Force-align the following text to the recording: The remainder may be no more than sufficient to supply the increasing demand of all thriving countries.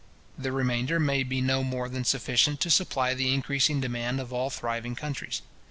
The 0.35 0.51
remainder 0.51 0.99
may 0.99 1.21
be 1.21 1.41
no 1.41 1.63
more 1.63 1.87
than 1.87 2.05
sufficient 2.05 2.59
to 2.61 2.71
supply 2.71 3.13
the 3.13 3.31
increasing 3.31 3.79
demand 3.81 4.19
of 4.19 4.33
all 4.33 4.49
thriving 4.49 4.95
countries. 4.95 5.43